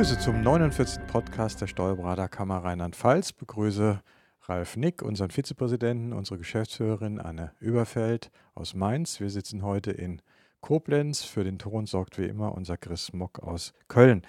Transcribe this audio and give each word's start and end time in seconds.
begrüße 0.00 0.18
zum 0.18 0.40
49. 0.40 1.06
Podcast 1.08 1.60
der 1.60 1.66
Steuerberaterkammer 1.66 2.64
Rheinland-Pfalz. 2.64 3.34
Begrüße 3.34 4.00
Ralf 4.44 4.76
Nick, 4.78 5.02
unseren 5.02 5.30
Vizepräsidenten, 5.30 6.14
unsere 6.14 6.38
Geschäftsführerin 6.38 7.20
Anne 7.20 7.52
Überfeld 7.60 8.30
aus 8.54 8.72
Mainz. 8.72 9.20
Wir 9.20 9.28
sitzen 9.28 9.62
heute 9.62 9.90
in 9.90 10.22
Koblenz. 10.62 11.24
Für 11.24 11.44
den 11.44 11.58
Ton 11.58 11.84
sorgt 11.84 12.16
wie 12.16 12.24
immer 12.24 12.54
unser 12.54 12.78
Chris 12.78 13.12
Mock 13.12 13.40
aus 13.40 13.74
Köln. 13.88 14.22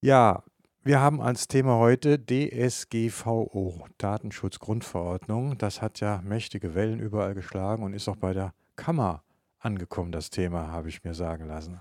Ja, 0.00 0.44
wir 0.84 1.00
haben 1.00 1.20
als 1.20 1.48
Thema 1.48 1.78
heute 1.78 2.16
DSGVO, 2.24 3.88
Datenschutzgrundverordnung. 3.98 5.58
Das 5.58 5.82
hat 5.82 5.98
ja 5.98 6.20
mächtige 6.22 6.76
Wellen 6.76 7.00
überall 7.00 7.34
geschlagen 7.34 7.82
und 7.82 7.94
ist 7.94 8.06
auch 8.06 8.14
bei 8.14 8.32
der 8.32 8.54
Kammer 8.76 9.24
angekommen, 9.58 10.12
das 10.12 10.30
Thema, 10.30 10.70
habe 10.70 10.88
ich 10.88 11.02
mir 11.02 11.14
sagen 11.14 11.48
lassen. 11.48 11.80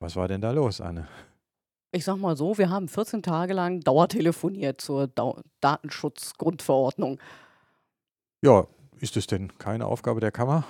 Was 0.00 0.16
war 0.16 0.26
denn 0.26 0.40
da 0.40 0.50
los, 0.50 0.80
Anne? 0.80 1.06
Ich 1.92 2.04
sag 2.04 2.18
mal 2.18 2.36
so, 2.36 2.56
wir 2.56 2.70
haben 2.70 2.86
14 2.86 3.22
Tage 3.22 3.52
lang 3.52 3.80
dauertelefoniert 3.80 4.80
zur 4.80 5.08
Dau 5.08 5.40
Datenschutzgrundverordnung. 5.60 7.18
Ja, 8.42 8.66
ist 9.00 9.16
es 9.16 9.26
denn 9.26 9.58
keine 9.58 9.86
Aufgabe 9.86 10.20
der 10.20 10.30
Kammer? 10.30 10.64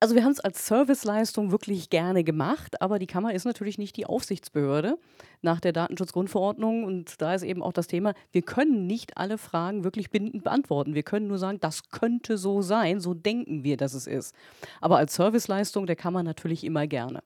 Also 0.00 0.16
wir 0.16 0.24
haben 0.24 0.32
es 0.32 0.40
als 0.40 0.66
Serviceleistung 0.66 1.52
wirklich 1.52 1.88
gerne 1.88 2.24
gemacht, 2.24 2.80
aber 2.80 2.98
die 2.98 3.06
Kammer 3.06 3.34
ist 3.34 3.44
natürlich 3.44 3.78
nicht 3.78 3.96
die 3.96 4.06
Aufsichtsbehörde 4.06 4.98
nach 5.42 5.60
der 5.60 5.72
Datenschutzgrundverordnung 5.72 6.82
und 6.82 7.20
da 7.20 7.34
ist 7.34 7.44
eben 7.44 7.62
auch 7.62 7.72
das 7.72 7.86
Thema, 7.86 8.14
wir 8.32 8.42
können 8.42 8.88
nicht 8.88 9.16
alle 9.16 9.38
Fragen 9.38 9.84
wirklich 9.84 10.10
bindend 10.10 10.42
beantworten. 10.42 10.94
Wir 10.94 11.04
können 11.04 11.28
nur 11.28 11.38
sagen, 11.38 11.60
das 11.60 11.90
könnte 11.90 12.36
so 12.36 12.62
sein, 12.62 13.00
so 13.00 13.14
denken 13.14 13.62
wir, 13.62 13.76
dass 13.76 13.94
es 13.94 14.08
ist. 14.08 14.34
Aber 14.80 14.96
als 14.96 15.14
Serviceleistung 15.14 15.86
der 15.86 15.94
Kammer 15.94 16.24
natürlich 16.24 16.64
immer 16.64 16.88
gerne. 16.88 17.22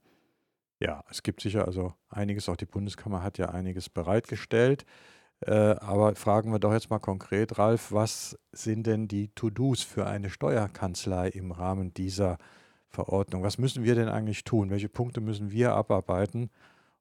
Ja, 0.80 1.02
es 1.10 1.22
gibt 1.22 1.40
sicher 1.40 1.66
also 1.66 1.94
einiges, 2.08 2.48
auch 2.48 2.56
die 2.56 2.66
Bundeskammer 2.66 3.22
hat 3.22 3.38
ja 3.38 3.50
einiges 3.50 3.88
bereitgestellt. 3.88 4.84
Äh, 5.40 5.52
aber 5.52 6.14
fragen 6.14 6.52
wir 6.52 6.58
doch 6.58 6.72
jetzt 6.72 6.90
mal 6.90 6.98
konkret, 6.98 7.58
Ralf, 7.58 7.92
was 7.92 8.38
sind 8.52 8.86
denn 8.86 9.08
die 9.08 9.28
To-Dos 9.28 9.82
für 9.82 10.06
eine 10.06 10.30
Steuerkanzlei 10.30 11.28
im 11.28 11.52
Rahmen 11.52 11.92
dieser 11.94 12.38
Verordnung? 12.88 13.42
Was 13.42 13.58
müssen 13.58 13.84
wir 13.84 13.94
denn 13.94 14.08
eigentlich 14.08 14.44
tun? 14.44 14.70
Welche 14.70 14.88
Punkte 14.88 15.20
müssen 15.20 15.50
wir 15.50 15.74
abarbeiten, 15.74 16.50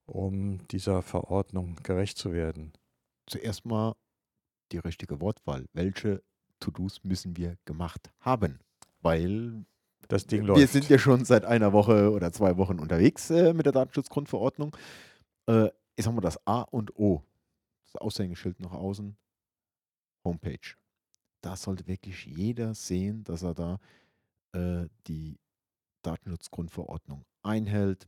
um 0.05 0.65
dieser 0.69 1.01
Verordnung 1.01 1.77
gerecht 1.83 2.17
zu 2.17 2.33
werden? 2.33 2.73
Zuerst 3.27 3.65
mal 3.65 3.95
die 4.71 4.79
richtige 4.79 5.21
Wortwahl. 5.21 5.65
Welche 5.73 6.21
To-Dos 6.59 7.03
müssen 7.03 7.37
wir 7.37 7.57
gemacht 7.65 8.11
haben? 8.19 8.59
Weil 9.01 9.65
das 10.07 10.27
Ding 10.27 10.41
wir 10.41 10.55
läuft. 10.55 10.71
sind 10.71 10.89
ja 10.89 10.97
schon 10.97 11.25
seit 11.25 11.45
einer 11.45 11.73
Woche 11.73 12.11
oder 12.11 12.31
zwei 12.31 12.57
Wochen 12.57 12.79
unterwegs 12.79 13.29
äh, 13.29 13.53
mit 13.53 13.65
der 13.65 13.73
Datenschutzgrundverordnung. 13.73 14.75
Äh, 15.47 15.69
ich 15.95 16.05
sag 16.05 16.13
mal 16.13 16.21
das 16.21 16.45
A 16.45 16.61
und 16.61 16.97
O, 16.97 17.23
das 17.85 18.01
Aushängeschild 18.01 18.59
nach 18.59 18.73
außen, 18.73 19.15
Homepage. 20.23 20.75
Da 21.41 21.55
sollte 21.55 21.87
wirklich 21.87 22.25
jeder 22.25 22.73
sehen, 22.73 23.23
dass 23.23 23.43
er 23.43 23.53
da 23.53 23.79
äh, 24.53 24.87
die 25.07 25.39
Datenschutzgrundverordnung 26.01 27.25
einhält. 27.43 28.07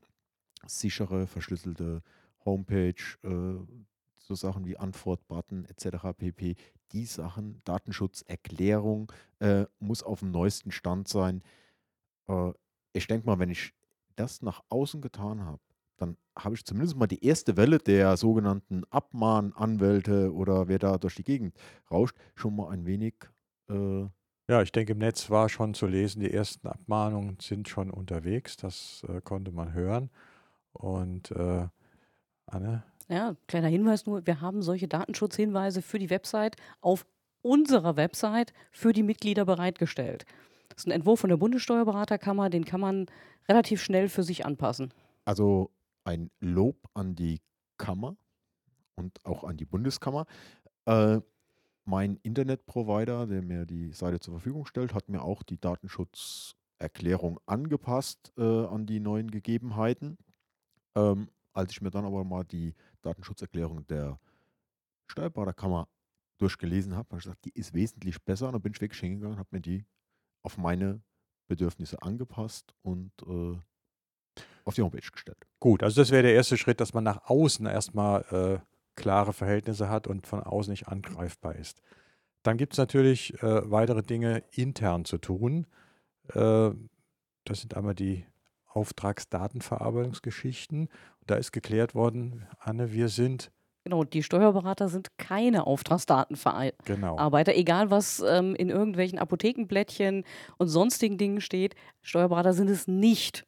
Sichere, 0.66 1.28
verschlüsselte 1.28 2.02
Homepage, 2.44 2.96
äh, 3.24 3.60
so 4.18 4.36
Sachen 4.36 4.66
wie 4.66 4.78
Antwortbutton 4.78 5.66
etc. 5.66 6.18
pp. 6.18 6.56
Die 6.92 7.06
Sachen, 7.06 7.62
Datenschutzerklärung 7.64 9.12
äh, 9.40 9.66
muss 9.80 10.04
auf 10.04 10.20
dem 10.20 10.32
neuesten 10.32 10.72
Stand 10.72 11.08
sein. 11.08 11.44
Äh, 12.28 12.52
ich 12.94 13.08
denke 13.08 13.26
mal, 13.28 13.40
wenn 13.40 13.50
ich 13.50 13.74
das 14.16 14.42
nach 14.42 14.62
außen 14.70 15.02
getan 15.02 15.44
habe, 15.46 15.60
dann 15.98 16.18
habe 16.38 16.56
ich 16.56 16.66
zumindest 16.66 16.96
mal 16.98 17.08
die 17.08 17.24
erste 17.26 17.58
Welle 17.58 17.80
der 17.80 18.18
sogenannten 18.18 18.84
Abmahnanwälte 18.90 20.34
oder 20.34 20.68
wer 20.68 20.80
da 20.80 20.98
durch 20.98 21.16
die 21.16 21.24
Gegend 21.24 21.56
rauscht, 21.92 22.16
schon 22.36 22.56
mal 22.56 22.70
ein 22.70 22.86
wenig. 22.86 23.16
Äh, 23.70 24.06
Ja, 24.50 24.62
ich 24.62 24.72
denke, 24.72 24.94
im 24.94 25.00
Netz 25.00 25.30
war 25.30 25.50
schon 25.50 25.74
zu 25.74 25.88
lesen, 25.88 26.22
die 26.22 26.32
ersten 26.32 26.68
Abmahnungen 26.68 27.38
sind 27.42 27.68
schon 27.70 27.92
unterwegs. 27.92 28.56
Das 28.58 29.04
äh, 29.10 29.22
konnte 29.22 29.52
man 29.52 29.74
hören. 29.74 30.10
Und 30.74 31.32
äh, 31.32 31.68
Anne, 32.46 32.84
Ja, 33.10 33.36
kleiner 33.48 33.68
Hinweis 33.68 34.06
nur, 34.06 34.26
wir 34.26 34.42
haben 34.42 34.62
solche 34.62 34.88
Datenschutzhinweise 34.88 35.82
für 35.82 36.00
die 36.00 36.10
Website 36.10 36.56
auf 36.82 37.06
unserer 37.42 37.96
Website 37.98 38.54
für 38.72 38.94
die 38.94 39.04
Mitglieder 39.04 39.46
bereitgestellt. 39.46 40.26
Das 40.70 40.80
ist 40.80 40.88
ein 40.88 40.92
Entwurf 40.92 41.22
von 41.22 41.30
der 41.30 41.38
Bundessteuerberaterkammer, 41.38 42.50
den 42.50 42.66
kann 42.66 42.82
man 42.82 43.08
relativ 43.48 43.82
schnell 43.82 44.10
für 44.10 44.24
sich 44.24 44.46
anpassen. 44.46 44.94
Also 45.26 45.72
ein 46.04 46.30
Lob 46.40 46.88
an 46.94 47.16
die 47.16 47.42
Kammer 47.78 48.18
und 48.96 49.26
auch 49.26 49.44
an 49.44 49.58
die 49.58 49.66
Bundeskammer. 49.66 50.26
Äh, 50.86 51.20
mein 51.86 52.18
Internetprovider, 52.18 53.28
der 53.28 53.42
mir 53.42 53.66
die 53.66 53.92
Seite 53.94 54.20
zur 54.20 54.34
Verfügung 54.34 54.66
stellt, 54.66 54.94
hat 54.94 55.10
mir 55.10 55.22
auch 55.22 55.44
die 55.44 55.60
Datenschutzerklärung 55.60 57.40
angepasst 57.46 58.34
äh, 58.38 58.66
an 58.66 58.86
die 58.86 59.00
neuen 59.00 59.32
Gegebenheiten. 59.32 60.18
Ähm, 60.96 61.30
als 61.54 61.72
ich 61.72 61.82
mir 61.82 61.90
dann 61.90 62.06
aber 62.06 62.24
mal 62.24 62.44
die 62.44 62.76
Datenschutzerklärung 63.02 63.88
der 63.88 64.20
Steuerberaterkammer 65.08 65.88
durchgelesen 66.38 66.94
habe, 66.96 67.08
habe 67.10 67.18
ich 67.20 67.24
gesagt, 67.24 67.46
die 67.46 67.58
ist 67.58 67.74
wesentlich 67.74 68.22
besser. 68.24 68.48
Und 68.48 68.54
dann 68.54 68.62
bin 68.62 68.74
ich 68.74 68.82
wirklich 68.82 69.00
hingegangen 69.00 69.34
und 69.34 69.40
habe 69.40 69.50
mir 69.52 69.62
die 69.62 69.86
auf 70.48 70.58
meine 70.58 71.02
Bedürfnisse 71.50 72.02
angepasst 72.02 72.74
und 72.82 73.12
äh, 73.28 73.58
auf 74.64 74.76
die 74.76 74.82
Homepage 74.82 75.12
gestellt. 75.12 75.46
gut, 75.60 75.84
also 75.84 76.00
das 76.00 76.10
wäre 76.10 76.24
der 76.24 76.36
erste 76.36 76.56
Schritt, 76.56 76.80
dass 76.80 76.94
man 76.94 77.04
nach 77.04 77.30
außen 77.30 77.66
erstmal 77.66 78.22
äh, 78.32 78.60
klare 78.96 79.34
Verhältnisse 79.34 79.90
hat 79.90 80.08
und 80.08 80.26
von 80.26 80.42
außen 80.42 80.72
nicht 80.72 80.88
angreifbar 80.88 81.56
ist. 81.56 81.82
Dann 82.44 82.56
gibt 82.56 82.76
es 82.76 82.78
natürlich 82.78 83.34
äh, 83.44 83.70
weitere 83.70 84.04
Dinge 84.04 84.42
intern 84.52 85.04
zu 85.04 85.18
tun. 85.18 85.68
Äh, 86.30 86.70
das 87.44 87.60
sind 87.60 87.76
einmal 87.76 87.96
die 87.96 88.26
Auftragsdatenverarbeitungsgeschichten. 88.68 90.88
Da 91.26 91.36
ist 91.36 91.52
geklärt 91.52 91.94
worden, 91.94 92.48
Anne, 92.58 92.94
wir 92.94 93.10
sind, 93.10 93.52
Genau, 93.88 94.04
die 94.04 94.22
Steuerberater 94.22 94.90
sind 94.90 95.18
keine 95.18 95.66
Auftragsdatenverarbeiter, 95.66 96.84
genau, 96.84 97.58
egal 97.58 97.90
was 97.90 98.20
ähm, 98.20 98.54
in 98.54 98.70
irgendwelchen 98.70 99.18
Apothekenblättchen 99.18 100.26
und 100.58 100.68
sonstigen 100.68 101.18
Dingen 101.18 101.40
steht. 101.40 101.74
Steuerberater 102.02 102.52
sind 102.52 102.70
es 102.70 102.90
nicht. 102.90 103.46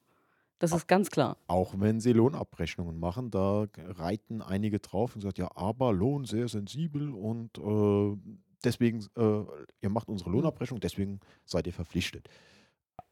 Das 0.59 0.71
ist 0.71 0.87
ganz 0.87 1.11
klar. 1.11 1.35
Auch 1.47 1.73
wenn 1.75 1.99
sie 1.99 2.13
Lohnabrechnungen 2.13 2.97
machen, 2.97 3.31
da 3.31 3.65
reiten 3.77 4.41
einige 4.41 4.79
drauf 4.79 5.13
und 5.13 5.19
sagen, 5.19 5.35
ja, 5.39 5.49
aber 5.55 5.91
Lohn 5.91 6.23
sehr 6.23 6.47
sensibel 6.47 7.13
und 7.13 7.57
äh, 7.57 8.17
deswegen, 8.63 9.05
äh, 9.17 9.41
ihr 9.81 9.89
macht 9.89 10.07
unsere 10.07 10.29
Lohnabrechnung, 10.29 10.79
deswegen 10.79 11.19
seid 11.43 11.67
ihr 11.67 11.73
verpflichtet. 11.73 12.29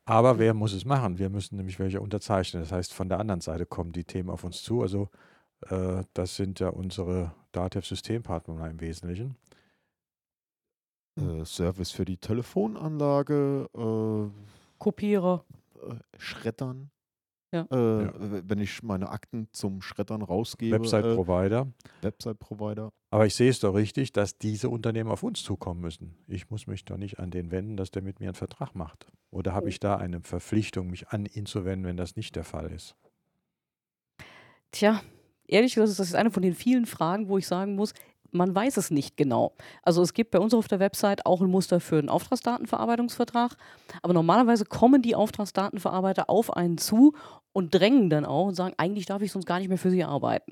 Aber 0.06 0.40
wer 0.40 0.54
muss 0.54 0.72
es 0.72 0.86
machen? 0.86 1.20
Wir 1.20 1.30
müssen 1.30 1.58
nämlich 1.58 1.78
welche 1.78 2.00
unterzeichnen. 2.00 2.64
Das 2.64 2.72
heißt, 2.72 2.94
von 2.94 3.10
der 3.10 3.20
anderen 3.20 3.42
Seite 3.42 3.66
kommen 3.66 3.92
die 3.92 4.06
Themen 4.06 4.30
auf 4.30 4.46
uns 4.46 4.64
zu. 4.64 4.82
Also 4.82 5.10
das 6.14 6.36
sind 6.36 6.60
ja 6.60 6.70
unsere 6.70 7.34
DATEV-Systempartner 7.52 8.70
im 8.70 8.80
Wesentlichen. 8.80 9.36
Äh, 11.20 11.46
Service 11.46 11.92
für 11.92 12.06
die 12.06 12.18
Telefonanlage, 12.18 13.68
äh, 13.76 14.30
Kopierer. 14.78 15.44
äh, 15.82 15.96
Schreddern. 16.20 16.92
Ja. 17.52 17.66
Äh, 17.72 18.04
Ja. 18.04 18.14
Wenn 18.48 18.60
ich 18.60 18.84
meine 18.84 19.10
Akten 19.10 19.48
zum 19.52 19.82
Schreddern 19.82 20.22
rausgebe. 20.22 20.76
äh, 20.76 20.80
Website-Provider. 20.80 21.68
Website-Provider. 22.02 22.92
Aber 23.10 23.26
ich 23.26 23.34
sehe 23.36 23.50
es 23.50 23.60
doch 23.60 23.74
richtig, 23.74 24.12
dass 24.12 24.38
diese 24.38 24.70
Unternehmen 24.70 25.10
auf 25.10 25.24
uns 25.24 25.42
zukommen 25.42 25.82
müssen. 25.82 26.16
Ich 26.28 26.50
muss 26.52 26.68
mich 26.68 26.86
doch 26.86 26.98
nicht 26.98 27.20
an 27.20 27.32
den 27.32 27.50
wenden, 27.52 27.78
dass 27.78 27.90
der 27.90 28.04
mit 28.04 28.20
mir 28.20 28.28
einen 28.28 28.36
Vertrag 28.36 28.76
macht. 28.76 29.08
Oder 29.32 29.54
habe 29.54 29.70
ich 29.70 29.80
da 29.80 29.96
eine 29.98 30.22
Verpflichtung, 30.22 30.90
mich 30.90 31.08
an 31.10 31.26
ihn 31.26 31.46
zu 31.48 31.66
wenden, 31.66 31.86
wenn 31.86 31.98
das 31.98 32.16
nicht 32.16 32.36
der 32.36 32.44
Fall 32.44 32.70
ist? 32.72 32.96
Tja, 34.72 35.02
ehrlich 35.48 35.76
gesagt, 35.76 36.00
das 36.00 36.08
ist 36.08 36.16
eine 36.16 36.32
von 36.32 36.44
den 36.44 36.56
vielen 36.56 36.86
Fragen, 36.86 37.28
wo 37.30 37.38
ich 37.38 37.48
sagen 37.48 37.76
muss, 37.76 37.94
man 38.32 38.54
weiß 38.54 38.78
es 38.78 38.92
nicht 38.92 39.18
genau. 39.18 39.54
Also 39.84 40.02
es 40.02 40.14
gibt 40.14 40.32
bei 40.32 40.40
uns 40.40 40.54
auf 40.54 40.68
der 40.68 40.80
Website 40.80 41.26
auch 41.26 41.42
ein 41.42 41.50
Muster 41.50 41.80
für 41.80 41.98
einen 41.98 42.10
Auftragsdatenverarbeitungsvertrag, 42.10 43.56
aber 44.02 44.14
normalerweise 44.14 44.66
kommen 44.66 45.02
die 45.02 45.16
Auftragsdatenverarbeiter 45.16 46.30
auf 46.30 46.56
einen 46.56 46.78
zu 46.78 47.14
und 47.54 47.74
drängen 47.74 48.10
dann 48.10 48.26
auch 48.26 48.48
und 48.48 48.56
sagen, 48.56 48.76
eigentlich 48.78 49.06
darf 49.06 49.22
ich 49.22 49.32
sonst 49.32 49.46
gar 49.46 49.60
nicht 49.60 49.70
mehr 49.70 49.78
für 49.78 49.92
sie 49.92 50.04
arbeiten. 50.04 50.52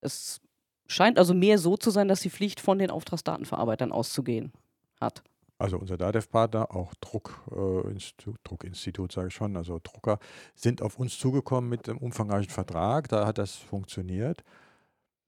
Es 0.00 0.40
scheint 0.86 1.18
also 1.18 1.34
mehr 1.34 1.58
so 1.58 1.76
zu 1.76 1.90
sein, 1.90 2.08
dass 2.08 2.20
die 2.20 2.30
Pflicht 2.30 2.60
von 2.60 2.78
den 2.78 2.90
Auftragsdatenverarbeitern 2.90 3.92
auszugehen 3.92 4.52
hat. 5.00 5.22
Also 5.58 5.78
unser 5.78 5.96
DATEV-Partner, 5.96 6.74
auch 6.74 6.92
Druck, 7.00 7.42
äh, 7.50 7.90
Institut, 7.90 8.36
Druckinstitut, 8.44 9.10
sage 9.12 9.28
ich 9.28 9.34
schon, 9.34 9.56
also 9.56 9.80
Drucker, 9.82 10.18
sind 10.54 10.82
auf 10.82 10.98
uns 10.98 11.18
zugekommen 11.18 11.70
mit 11.70 11.88
einem 11.88 11.98
umfangreichen 11.98 12.50
Vertrag. 12.50 13.08
Da 13.08 13.26
hat 13.26 13.38
das 13.38 13.54
funktioniert. 13.54 14.44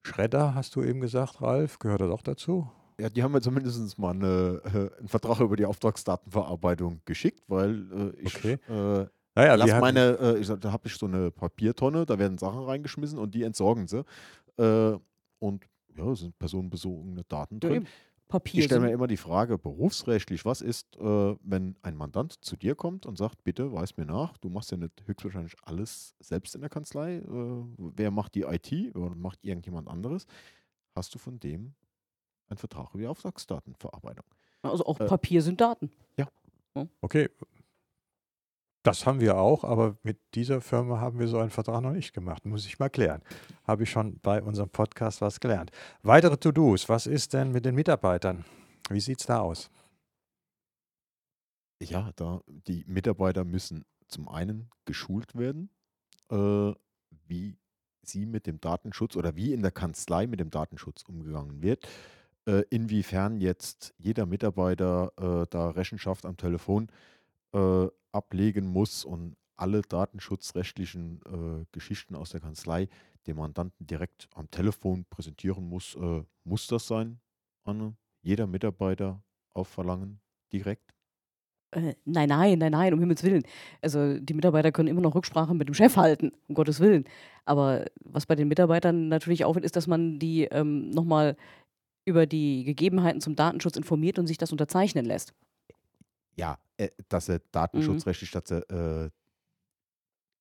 Schredder, 0.03 0.55
hast 0.55 0.77
du 0.77 0.83
eben 0.83 1.01
gesagt, 1.01 1.41
Ralf, 1.43 1.79
gehört 1.79 2.01
das 2.03 2.11
auch 2.11 2.23
dazu? 2.23 2.71
Ja, 3.01 3.09
die 3.09 3.23
haben 3.23 3.33
mir 3.33 3.41
zumindest 3.41 3.99
mal 3.99 4.11
eine, 4.11 4.61
äh, 4.65 4.99
einen 4.99 5.09
Vertrag 5.09 5.41
über 5.41 5.57
die 5.57 5.65
Auftragsdatenverarbeitung 5.67 7.01
geschickt, 7.05 7.43
weil 7.49 8.13
äh, 8.17 8.21
ich 8.21 8.37
Okay. 8.37 8.59
äh, 8.69 9.07
Naja, 9.35 9.55
lass 9.55 9.81
meine, 9.81 10.19
äh, 10.21 10.39
ich 10.39 10.49
da 10.49 10.73
habe 10.73 10.89
ich 10.89 10.95
so 10.97 11.07
eine 11.07 11.31
Papiertonne, 11.31 12.05
da 12.07 12.19
werden 12.19 12.39
Sachen 12.39 12.65
reingeschmissen 12.65 13.19
und 13.19 13.35
die 13.35 13.45
entsorgen 13.45 13.87
sie. 13.87 14.05
äh, 14.59 14.99
und 15.39 15.65
ja, 15.97 16.11
es 16.13 16.21
sind 16.21 16.37
personenbezogene 16.39 17.23
Daten 17.29 17.61
Ja, 17.63 17.69
drin. 17.69 17.75
eben. 17.77 17.87
Papier 18.29 18.61
Ich 18.61 18.67
stelle 18.67 18.83
mir 18.83 18.93
immer 18.93 19.07
die 19.07 19.17
Frage, 19.17 19.59
berufsrechtlich, 19.59 20.45
was 20.45 20.61
ist, 20.61 20.97
äh, 20.97 21.37
wenn 21.43 21.77
ein 21.83 21.97
Mandant 21.97 22.45
zu 22.45 22.57
dir 22.57 22.75
kommt 22.75 23.07
und 23.07 23.17
sagt, 23.17 23.43
bitte 23.43 23.73
weis 23.73 23.97
mir 23.97 24.05
nach, 24.05 24.37
du 24.37 24.51
machst 24.51 24.71
ja 24.71 24.77
nicht 24.77 24.93
höchstwahrscheinlich 25.07 25.57
alles 25.63 26.15
selbst 26.21 26.55
in 26.55 26.61
der 26.61 26.71
Kanzlei, 26.71 27.17
äh, 27.17 27.65
wer 27.79 28.11
macht 28.11 28.35
die 28.35 28.43
IT 28.43 28.95
oder 28.95 29.15
macht 29.15 29.45
irgendjemand 29.45 29.89
anderes, 29.89 30.27
hast 30.95 31.15
du 31.15 31.19
von 31.19 31.41
dem 31.41 31.75
einen 32.49 32.59
Vertrag 32.59 32.91
über 32.91 33.03
die 33.03 33.07
Auftragsdatenverarbeitung. 33.09 34.25
Also 34.63 34.85
auch 34.85 35.01
äh, 35.01 35.07
Papier 35.07 35.43
sind 35.43 35.61
Daten. 35.61 35.91
Okay, 37.01 37.29
das 38.89 39.05
haben 39.05 39.21
wir 39.21 39.37
auch, 39.37 39.65
aber 39.65 39.99
mit 40.03 40.19
dieser 40.35 40.63
Firma 40.63 40.99
haben 40.99 41.19
wir 41.19 41.29
so 41.29 41.39
einen 41.39 41.51
Vertrag 41.51 41.83
noch 41.83 41.93
nicht 41.93 42.15
gemacht. 42.15 42.47
Muss 42.47 42.65
ich 42.65 42.79
mal 42.79 42.89
klären. 42.89 43.21
Habe 43.65 43.83
ich 43.83 43.91
schon 43.91 44.19
bei 44.21 44.43
unserem 44.43 44.71
Podcast 44.71 45.21
was 45.21 45.41
gelernt. 45.41 45.71
Weitere 46.03 46.39
To-Dos. 46.39 46.89
Was 46.89 47.07
ist 47.07 47.35
denn 47.35 47.53
mit 47.53 47.67
den 47.67 47.75
Mitarbeitern? 47.75 48.47
Wie 48.89 49.01
sieht 49.01 49.21
es 49.21 49.27
da 49.27 49.41
aus? 49.41 49.71
Ja, 51.83 52.13
da 52.17 52.41
die 52.47 52.83
Mitarbeiter 52.87 53.45
müssen 53.45 53.85
zum 54.09 54.27
einen 54.27 54.71
geschult 54.87 55.37
werden, 55.37 55.69
äh, 56.31 56.73
wie 57.27 57.59
sie 58.03 58.25
mit 58.25 58.47
dem 58.47 58.59
Datenschutz 58.59 59.17
oder 59.17 59.37
wie 59.37 59.53
in 59.53 59.61
der 59.61 59.71
Kanzlei 59.71 60.27
mit 60.27 60.41
dem 60.41 60.49
Datenschutz 60.49 61.03
umgegangen 61.03 61.61
wird. 61.61 61.87
Äh, 62.47 62.63
inwiefern 62.71 63.43
jetzt 63.43 63.93
jeder 63.99 64.25
Mitarbeiter 64.25 65.13
äh, 65.19 65.47
da 65.51 65.69
Rechenschaft 65.69 66.25
am 66.25 66.39
Telefon 66.39 66.89
äh, 66.89 67.18
ablegen 68.13 68.67
muss 68.67 69.05
und 69.05 69.37
alle 69.59 69.83
datenschutzrechtlichen 69.83 71.21
äh, 71.27 71.67
Geschichten 71.73 72.15
aus 72.15 72.31
der 72.31 72.41
Kanzlei 72.41 72.89
dem 73.27 73.37
Mandanten 73.37 73.87
direkt 73.87 74.29
am 74.35 74.51
Telefon 74.51 75.05
präsentieren 75.11 75.69
muss. 75.69 75.97
Äh, 75.97 76.23
muss 76.45 76.67
das 76.69 76.87
sein, 76.87 77.21
Anne? 77.65 77.97
Jeder 78.23 78.47
Mitarbeiter 78.47 79.23
auf 79.53 79.69
Verlangen 79.69 80.21
direkt? 80.53 80.95
Äh, 81.73 81.95
nein, 82.05 82.29
nein, 82.29 82.59
nein, 82.59 82.73
nein, 82.73 82.95
um 82.95 83.01
Himmels 83.01 83.23
Willen. 83.25 83.43
Also 83.83 84.19
die 84.19 84.35
Mitarbeiter 84.35 84.73
können 84.73 84.89
immer 84.89 85.01
noch 85.01 85.15
Rücksprache 85.15 85.55
mit 85.55 85.69
dem 85.69 85.75
Chef 85.75 85.97
halten, 85.97 86.33
um 86.47 86.55
Gottes 86.55 86.81
Willen. 86.81 87.05
Aber 87.45 87.85
was 88.05 88.27
bei 88.27 88.37
den 88.37 88.49
Mitarbeitern 88.49 89.09
natürlich 89.09 89.45
auffällt, 89.45 89.65
ist, 89.65 89.77
dass 89.77 89.87
man 89.87 90.19
die 90.19 90.45
ähm, 90.45 90.91
nochmal 90.91 91.37
über 92.07 92.27
die 92.27 92.65
Gegebenheiten 92.65 93.21
zum 93.21 93.37
Datenschutz 93.37 93.77
informiert 93.77 94.19
und 94.19 94.29
sich 94.29 94.39
das 94.39 94.53
unterzeichnen 94.53 95.05
lässt. 95.05 95.35
Ja, 96.39 96.59
äh, 96.77 96.89
dass 97.09 97.27
sie 97.27 97.41
datenschutzrechtlich, 97.53 98.31
dass 98.31 98.49
sie 98.49 98.61
äh, 98.71 99.11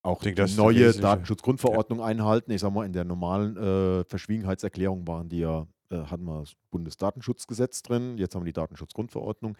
auch 0.04 0.22
denke, 0.22 0.46
die 0.46 0.56
neue 0.56 0.94
Datenschutzgrundverordnung 0.94 2.02
einhalten. 2.02 2.52
Ich 2.52 2.62
sag 2.62 2.72
mal, 2.72 2.86
in 2.86 2.94
der 2.94 3.04
normalen 3.04 3.58
äh, 3.58 4.04
Verschwiegenheitserklärung 4.06 5.08
waren 5.08 5.28
die 5.28 5.40
ja, 5.40 5.68
äh, 5.90 5.98
hatten 5.98 6.24
wir 6.24 6.42
das 6.42 6.54
Bundesdatenschutzgesetz 6.70 7.82
drin, 7.82 8.18
jetzt 8.18 8.36
haben 8.36 8.44
wir 8.44 8.52
die 8.52 8.54
Datenschutzgrundverordnung. 8.54 9.58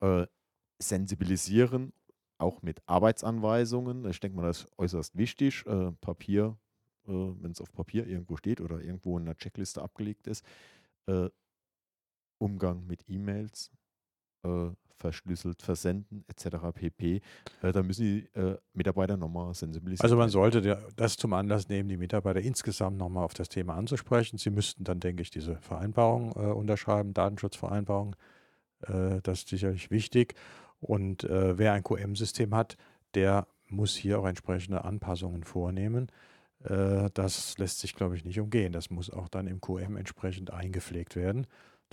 Äh, 0.00 0.26
sensibilisieren, 0.80 1.92
auch 2.38 2.62
mit 2.62 2.82
Arbeitsanweisungen. 2.86 4.04
Ich 4.06 4.20
denke 4.20 4.36
mal, 4.36 4.46
das 4.46 4.60
ist 4.60 4.78
äußerst 4.78 5.16
wichtig. 5.16 5.64
Äh, 5.66 5.92
Papier, 6.00 6.56
äh, 7.06 7.12
wenn 7.12 7.52
es 7.52 7.60
auf 7.60 7.72
Papier 7.72 8.06
irgendwo 8.06 8.36
steht 8.36 8.60
oder 8.60 8.80
irgendwo 8.80 9.18
in 9.18 9.24
einer 9.24 9.36
Checkliste 9.36 9.82
abgelegt 9.82 10.26
ist. 10.26 10.44
Äh, 11.06 11.28
Umgang 12.38 12.86
mit 12.86 13.08
E-Mails, 13.08 13.70
äh, 14.44 14.70
verschlüsselt 15.04 15.60
versenden 15.60 16.24
etc. 16.28 16.56
pp. 16.74 17.20
Äh, 17.62 17.72
da 17.72 17.82
müssen 17.82 18.02
die 18.02 18.38
äh, 18.38 18.56
Mitarbeiter 18.72 19.18
nochmal 19.18 19.52
sensibilisieren. 19.52 20.02
Also 20.02 20.16
man 20.16 20.30
sollte 20.30 20.82
das 20.96 21.16
zum 21.16 21.34
Anlass 21.34 21.68
nehmen, 21.68 21.90
die 21.90 21.98
Mitarbeiter 21.98 22.40
insgesamt 22.40 22.96
nochmal 22.96 23.24
auf 23.24 23.34
das 23.34 23.50
Thema 23.50 23.74
anzusprechen. 23.74 24.38
Sie 24.38 24.48
müssten 24.48 24.84
dann, 24.84 25.00
denke 25.00 25.22
ich, 25.22 25.30
diese 25.30 25.56
Vereinbarung 25.56 26.32
äh, 26.36 26.52
unterschreiben, 26.52 27.12
Datenschutzvereinbarung. 27.12 28.16
Äh, 28.80 29.20
das 29.22 29.40
ist 29.40 29.48
sicherlich 29.48 29.90
wichtig. 29.90 30.34
Und 30.80 31.24
äh, 31.24 31.58
wer 31.58 31.74
ein 31.74 31.82
QM-System 31.82 32.54
hat, 32.54 32.78
der 33.14 33.46
muss 33.68 33.94
hier 33.94 34.20
auch 34.20 34.26
entsprechende 34.26 34.84
Anpassungen 34.84 35.44
vornehmen. 35.44 36.08
Das 36.60 37.58
lässt 37.58 37.80
sich, 37.80 37.94
glaube 37.94 38.16
ich, 38.16 38.24
nicht 38.24 38.40
umgehen. 38.40 38.72
Das 38.72 38.88
muss 38.88 39.10
auch 39.10 39.28
dann 39.28 39.46
im 39.46 39.60
QM 39.60 39.96
entsprechend 39.98 40.50
eingepflegt 40.50 41.14
werden. 41.14 41.46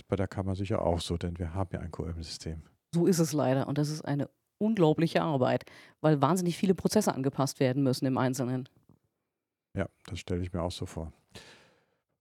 Bei 0.08 0.16
der 0.16 0.28
Kammer 0.28 0.54
sicher 0.54 0.82
auch 0.82 1.00
so, 1.00 1.16
denn 1.16 1.38
wir 1.38 1.54
haben 1.54 1.70
ja 1.72 1.80
ein 1.80 1.90
QM-System. 1.90 2.62
So 2.94 3.06
ist 3.06 3.18
es 3.18 3.32
leider. 3.32 3.68
Und 3.68 3.78
das 3.78 3.88
ist 3.88 4.02
eine 4.02 4.28
unglaubliche 4.58 5.22
Arbeit, 5.22 5.64
weil 6.00 6.22
wahnsinnig 6.22 6.56
viele 6.56 6.74
Prozesse 6.74 7.14
angepasst 7.14 7.60
werden 7.60 7.82
müssen 7.82 8.06
im 8.06 8.18
Einzelnen. 8.18 8.68
Ja, 9.74 9.88
das 10.06 10.20
stelle 10.20 10.42
ich 10.42 10.52
mir 10.52 10.62
auch 10.62 10.72
so 10.72 10.86
vor. 10.86 11.12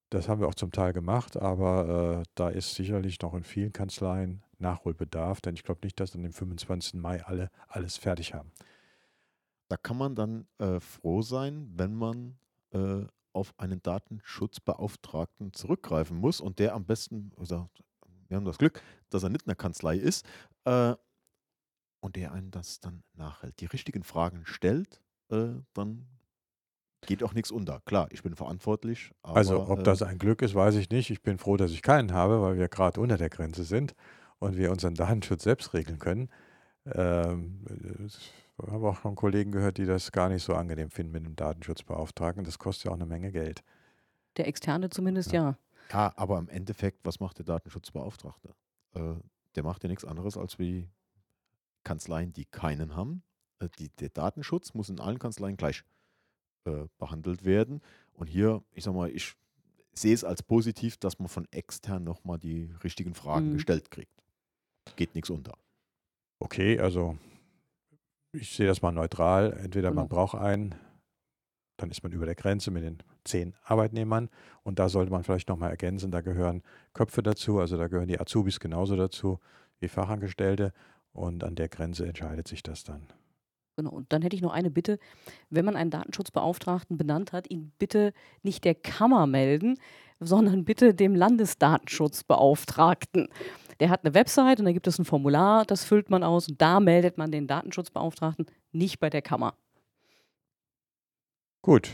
Das 0.10 0.28
haben 0.28 0.42
wir 0.42 0.48
auch 0.48 0.56
zum 0.56 0.72
Teil 0.72 0.92
gemacht, 0.92 1.38
aber 1.38 2.22
äh, 2.22 2.24
da 2.36 2.50
ist 2.50 2.75
sicherlich 2.75 3.22
noch 3.22 3.33
in 3.33 3.44
vielen 3.44 3.72
Kanzleien 3.72 4.44
Nachholbedarf, 4.60 5.42
denn 5.42 5.56
ich 5.56 5.63
glaube 5.63 5.81
nicht, 5.84 6.00
dass 6.00 6.12
dann 6.12 6.25
am 6.25 6.34
25. 6.34 6.95
Mai 6.95 7.24
alle 7.24 7.50
alles 7.68 7.98
fertig 7.98 8.34
haben. 8.34 8.51
da 9.69 9.77
kann 9.77 9.98
man 9.98 10.16
dann 10.16 10.48
äh, 10.60 10.80
froh 10.81 11.22
sein, 11.22 11.72
wenn 11.75 11.95
man 11.95 12.36
äh, 12.74 13.06
auf 13.33 13.54
einen 13.57 13.81
Datenschutzbeauftragten 13.81 15.54
zurückgreifen 15.54 16.18
muss 16.18 16.42
und 16.42 16.60
der 16.60 16.74
am 16.74 16.86
besten, 16.86 17.31
also 17.38 17.69
wir 18.28 18.38
haben 18.38 18.45
das 18.45 18.57
Glück, 18.57 18.81
dass 19.10 19.24
er 19.24 19.30
nicht 19.30 19.44
in 19.44 19.50
der 19.50 19.56
Kanzlei 19.56 19.98
ist 19.98 20.25
äh, 20.66 20.95
und 22.01 22.16
der 22.16 22.31
einen 22.31 22.51
das 22.51 22.80
dann 22.80 23.04
nachhält, 23.13 23.60
die 23.60 23.66
richtigen 23.66 24.04
Fragen 24.04 24.45
stellt, 24.45 25.01
äh, 25.30 25.50
dann 25.74 26.07
geht 27.06 27.24
auch 27.24 27.33
nichts 27.33 27.51
unter. 27.51 27.81
Klar, 27.81 28.07
ich 28.12 28.24
bin 28.24 28.36
verantwortlich. 28.36 29.12
Aber, 29.24 29.38
also 29.38 29.68
ob 29.68 29.80
äh, 29.80 29.84
das 29.84 30.01
ein 30.01 30.18
Glück 30.18 30.42
ist, 30.42 30.56
weiß 30.56 30.75
ich 30.75 30.89
nicht. 30.89 31.10
Ich 31.10 31.22
bin 31.22 31.38
froh, 31.38 31.57
dass 31.57 31.72
ich 31.72 31.81
keinen 31.81 32.13
habe, 32.13 32.42
weil 32.42 32.57
wir 32.57 32.69
gerade 32.69 33.00
unter 33.00 33.18
der 33.18 33.30
Grenze 33.30 33.63
sind 33.63 33.95
und 34.39 34.57
wir 34.57 34.72
unseren 34.72 34.95
Datenschutz 34.95 35.44
selbst 35.44 35.74
regeln 35.74 36.00
können. 36.00 36.30
Ähm, 36.86 37.66
ich 38.07 38.31
habe 38.69 38.90
auch 38.90 38.98
schon 39.02 39.16
Kollegen 39.16 39.52
gehört, 39.52 39.78
die 39.78 39.86
das 39.86 40.12
gar 40.12 40.30
nicht 40.30 40.44
so 40.44 40.54
angenehm 40.54 40.90
finden 40.92 41.12
mit 41.13 41.25
dem 41.25 41.36
Datenschutzbeauftragten. 41.36 42.44
Das 42.44 42.60
kostet 42.60 42.86
ja 42.86 42.92
auch 42.92 42.96
eine 42.96 43.06
Menge 43.06 43.31
Geld. 43.31 43.63
Der 44.38 44.48
Externe 44.48 44.90
zumindest 44.90 45.31
Ja. 45.31 45.42
ja. 45.42 45.58
Ja, 45.92 46.13
aber 46.16 46.38
im 46.40 46.48
Endeffekt, 46.48 47.00
was 47.04 47.19
macht 47.19 47.38
der 47.40 47.46
Datenschutzbeauftragte? 47.46 48.54
Äh, 48.94 49.15
der 49.56 49.63
macht 49.63 49.84
ja 49.84 49.89
nichts 49.89 50.06
anderes 50.06 50.38
als 50.38 50.58
wie 50.58 50.88
Kanzleien, 51.84 52.32
die 52.34 52.46
keinen 52.46 52.96
haben. 52.96 53.24
Äh, 53.60 53.68
die, 53.80 53.89
der 53.89 54.10
Datenschutz 54.10 54.74
muss 54.74 54.89
in 54.89 55.00
allen 55.00 55.20
Kanzleien 55.20 55.58
gleich 55.58 55.84
äh, 56.65 56.86
behandelt 56.98 57.44
werden. 57.44 57.82
Und 58.13 58.27
hier, 58.27 58.63
ich 58.74 58.84
sag 58.86 58.94
mal, 58.94 59.10
ich 59.10 59.34
sehe 59.94 60.13
es 60.13 60.24
als 60.24 60.44
positiv, 60.44 60.96
dass 60.98 61.20
man 61.20 61.27
von 61.27 61.46
extern 61.51 62.03
nochmal 62.06 62.38
die 62.38 62.72
richtigen 62.84 63.13
Fragen 63.13 63.50
Mhm. 63.50 63.53
gestellt 63.56 63.91
kriegt. 63.91 64.13
Geht 64.96 65.13
nichts 65.15 65.30
unter. 65.30 65.58
Okay, 66.39 66.80
also 66.80 67.18
ich 68.33 68.55
sehe 68.55 68.67
das 68.67 68.81
mal 68.81 68.91
neutral. 68.91 69.53
Entweder 69.63 69.89
man 69.91 70.07
Genau. 70.07 70.15
braucht 70.15 70.35
einen, 70.35 70.75
dann 71.77 71.89
ist 71.91 72.03
man 72.03 72.11
über 72.11 72.25
der 72.25 72.35
Grenze 72.35 72.71
mit 72.71 72.83
den 72.83 72.97
zehn 73.23 73.53
Arbeitnehmern 73.63 74.29
und 74.63 74.79
da 74.79 74.89
sollte 74.89 75.11
man 75.11 75.23
vielleicht 75.23 75.47
nochmal 75.50 75.69
ergänzen, 75.71 76.11
da 76.11 76.21
gehören 76.21 76.63
Köpfe 76.93 77.21
dazu, 77.23 77.59
also 77.59 77.77
da 77.77 77.88
gehören 77.88 78.07
die 78.07 78.19
Azubis 78.19 78.59
genauso 78.59 78.95
dazu 78.95 79.39
wie 79.79 79.88
Fachangestellte 79.88 80.73
und 81.13 81.43
an 81.43 81.55
der 81.55 81.69
Grenze 81.69 82.05
entscheidet 82.07 82.47
sich 82.47 82.61
das 82.63 82.83
dann. 82.83 83.07
Genau. 83.77 83.91
Und 83.91 84.11
dann 84.13 84.21
hätte 84.21 84.35
ich 84.35 84.41
noch 84.41 84.51
eine 84.53 84.69
Bitte. 84.69 85.00
Wenn 85.50 85.65
man 85.65 85.75
einen 85.75 85.89
Datenschutzbeauftragten 85.91 86.97
benannt 86.97 87.31
hat, 87.31 87.50
ihn 87.50 87.71
bitte 87.79 88.13
nicht 88.43 88.63
der 88.65 88.75
Kammer 88.75 89.25
melden, 89.27 89.77
sondern 90.19 90.65
bitte 90.65 90.93
dem 90.93 91.15
Landesdatenschutzbeauftragten. 91.15 93.29
Der 93.81 93.89
hat 93.89 94.05
eine 94.05 94.13
Website 94.13 94.59
und 94.59 94.65
da 94.65 94.73
gibt 94.73 94.85
es 94.85 95.00
ein 95.00 95.05
Formular, 95.05 95.65
das 95.65 95.83
füllt 95.83 96.11
man 96.11 96.23
aus 96.23 96.47
und 96.47 96.61
da 96.61 96.79
meldet 96.79 97.17
man 97.17 97.31
den 97.31 97.47
Datenschutzbeauftragten, 97.47 98.45
nicht 98.71 99.00
bei 99.00 99.09
der 99.09 99.23
Kammer. 99.23 99.55
Gut, 101.63 101.91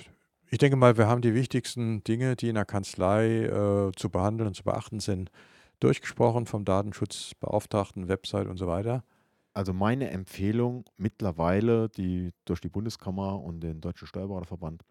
ich 0.49 0.57
denke 0.57 0.75
mal, 0.75 0.97
wir 0.97 1.07
haben 1.07 1.21
die 1.21 1.33
wichtigsten 1.33 2.03
Dinge, 2.03 2.35
die 2.35 2.49
in 2.49 2.55
der 2.55 2.65
Kanzlei 2.65 3.45
äh, 3.45 3.93
zu 3.95 4.09
behandeln 4.09 4.47
und 4.47 4.53
zu 4.53 4.65
beachten 4.65 4.99
sind, 4.99 5.31
durchgesprochen 5.79 6.45
vom 6.45 6.65
Datenschutzbeauftragten, 6.65 8.09
Website 8.09 8.47
und 8.47 8.57
so 8.57 8.67
weiter. 8.67 9.05
Also 9.53 9.71
meine 9.71 10.09
Empfehlung 10.09 10.83
mittlerweile, 10.97 11.87
die 11.87 12.33
durch 12.43 12.59
die 12.59 12.69
Bundeskammer 12.69 13.41
und 13.41 13.61
den 13.61 13.79
Deutschen 13.79 14.07
Steuerberaterverband 14.07 14.83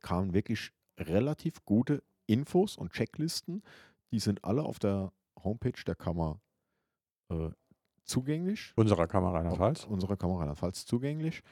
kamen 0.00 0.32
wirklich 0.32 0.70
relativ 0.98 1.62
gute 1.66 2.02
Infos 2.26 2.78
und 2.78 2.94
Checklisten. 2.94 3.62
Die 4.12 4.18
sind 4.18 4.44
alle 4.44 4.62
auf 4.62 4.78
der 4.78 5.12
Homepage 5.42 5.82
der 5.86 5.94
Kammer 5.94 6.40
äh, 7.30 7.50
zugänglich. 8.04 8.72
Unserer 8.76 9.06
Kammer 9.06 9.34
Rheinland-Pfalz. 9.34 9.84
Unserer 9.84 10.16
Kammer 10.16 10.38
Rheinland-Pfalz 10.38 10.86
zugänglich. 10.86 11.42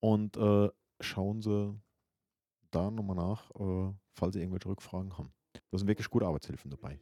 Und 0.00 0.36
äh, 0.36 0.68
schauen 1.00 1.42
Sie 1.42 1.78
da 2.70 2.90
nochmal 2.90 3.16
nach, 3.16 3.50
äh, 3.54 3.92
falls 4.14 4.34
Sie 4.34 4.40
irgendwelche 4.40 4.68
Rückfragen 4.68 5.16
haben. 5.16 5.32
Da 5.70 5.78
sind 5.78 5.88
wirklich 5.88 6.08
gute 6.10 6.26
Arbeitshilfen 6.26 6.70
dabei. 6.70 7.00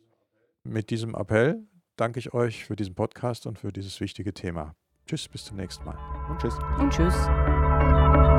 Mit 0.62 0.90
diesem 0.90 1.14
Appell 1.14 1.66
danke 1.96 2.18
ich 2.18 2.34
euch 2.34 2.64
für 2.64 2.76
diesen 2.76 2.94
Podcast 2.94 3.46
und 3.46 3.58
für 3.58 3.72
dieses 3.72 4.00
wichtige 4.00 4.34
Thema. 4.34 4.74
Tschüss, 5.06 5.28
bis 5.28 5.44
zum 5.44 5.56
nächsten 5.56 5.84
Mal. 5.84 5.96
Und 6.28 6.40
tschüss. 6.40 6.58
Und 6.78 6.92
tschüss. 6.92 8.35